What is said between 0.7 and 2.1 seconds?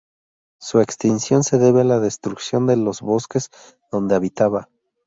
extinción se debe a la